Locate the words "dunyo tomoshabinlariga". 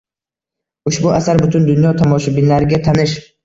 1.69-2.85